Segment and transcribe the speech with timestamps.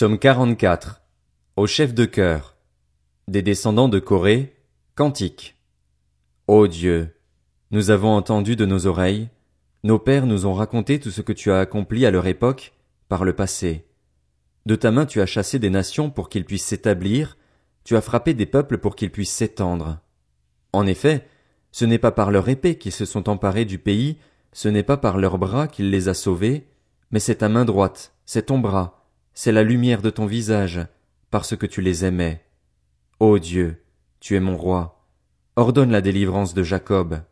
[0.00, 1.02] Psaume 44.
[1.56, 2.56] Au chef de chœur.
[3.28, 4.56] Des descendants de Corée.
[4.94, 5.60] Cantique.
[6.46, 7.20] Ô Dieu,
[7.70, 9.28] nous avons entendu de nos oreilles,
[9.84, 12.72] nos pères nous ont raconté tout ce que tu as accompli à leur époque,
[13.10, 13.84] par le passé.
[14.64, 17.36] De ta main tu as chassé des nations pour qu'ils puissent s'établir,
[17.84, 19.98] tu as frappé des peuples pour qu'ils puissent s'étendre.
[20.72, 21.28] En effet,
[21.72, 24.16] ce n'est pas par leur épée qu'ils se sont emparés du pays,
[24.54, 26.68] ce n'est pas par leurs bras qu'il les a sauvés,
[27.10, 28.99] mais c'est ta main droite, c'est ton bras,
[29.34, 30.80] c'est la lumière de ton visage,
[31.30, 32.44] parce que tu les aimais.
[33.20, 33.82] Ô Dieu,
[34.20, 35.06] tu es mon roi.
[35.56, 37.22] Ordonne la délivrance de Jacob.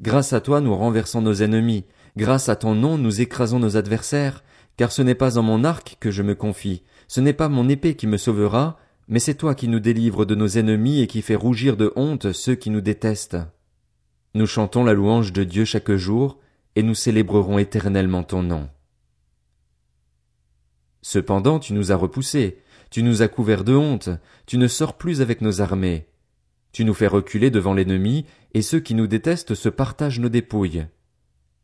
[0.00, 1.84] Grâce à toi nous renversons nos ennemis,
[2.16, 4.42] grâce à ton nom nous écrasons nos adversaires,
[4.76, 7.68] car ce n'est pas en mon arc que je me confie, ce n'est pas mon
[7.68, 11.20] épée qui me sauvera, mais c'est toi qui nous délivres de nos ennemis et qui
[11.20, 13.38] fais rougir de honte ceux qui nous détestent.
[14.34, 16.38] Nous chantons la louange de Dieu chaque jour,
[16.76, 18.68] et nous célébrerons éternellement ton nom.
[21.02, 22.58] Cependant tu nous as repoussés,
[22.90, 24.10] tu nous as couverts de honte,
[24.46, 26.06] tu ne sors plus avec nos armées.
[26.72, 30.86] Tu nous fais reculer devant l'ennemi, et ceux qui nous détestent se partagent nos dépouilles.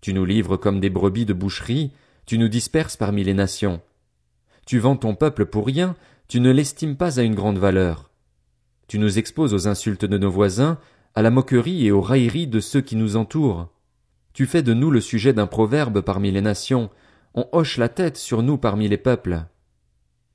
[0.00, 1.92] Tu nous livres comme des brebis de boucherie,
[2.26, 3.80] tu nous disperses parmi les nations.
[4.66, 5.96] Tu vends ton peuple pour rien,
[6.28, 8.10] tu ne l'estimes pas à une grande valeur.
[8.86, 10.78] Tu nous exposes aux insultes de nos voisins,
[11.14, 13.68] à la moquerie et aux railleries de ceux qui nous entourent.
[14.32, 16.90] Tu fais de nous le sujet d'un proverbe parmi les nations,
[17.34, 19.42] on hoche la tête sur nous parmi les peuples.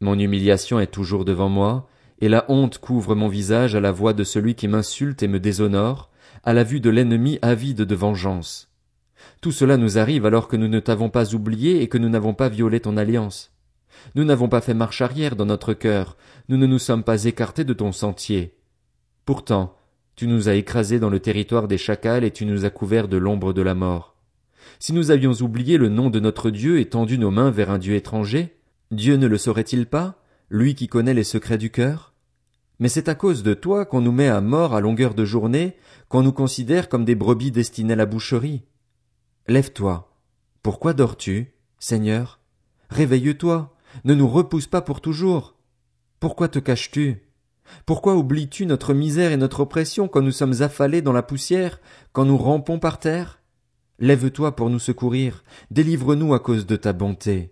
[0.02, 1.88] Mon humiliation est toujours devant moi,
[2.20, 5.40] et la honte couvre mon visage à la voix de celui qui m'insulte et me
[5.40, 6.10] déshonore,
[6.44, 8.70] à la vue de l'ennemi avide de vengeance.
[9.42, 12.34] Tout cela nous arrive alors que nous ne t'avons pas oublié et que nous n'avons
[12.34, 13.54] pas violé ton alliance.
[14.16, 16.18] Nous n'avons pas fait marche arrière dans notre cœur,
[16.50, 18.58] nous ne nous sommes pas écartés de ton sentier.
[19.26, 19.76] Pourtant,
[20.16, 23.18] tu nous as écrasés dans le territoire des chacals et tu nous as couverts de
[23.18, 24.19] l'ombre de la mort.
[24.82, 27.78] Si nous avions oublié le nom de notre Dieu et tendu nos mains vers un
[27.78, 28.58] Dieu étranger,
[28.92, 32.14] Dieu ne le saurait-il pas, lui qui connaît les secrets du cœur?
[32.80, 35.76] Mais c'est à cause de toi qu'on nous met à mort à longueur de journée,
[36.08, 38.64] qu'on nous considère comme des brebis destinées à la boucherie.
[39.50, 40.16] Lève-toi.
[40.64, 42.40] Pourquoi dors-tu, Seigneur?
[42.90, 43.76] Réveille-toi.
[44.06, 45.56] Ne nous repousse pas pour toujours.
[46.22, 47.24] Pourquoi te caches-tu?
[47.86, 51.82] Pourquoi oublies-tu notre misère et notre oppression quand nous sommes affalés dans la poussière,
[52.14, 53.39] quand nous rampons par terre?
[54.02, 57.52] Lève-toi pour nous secourir, délivre-nous à cause de ta bonté.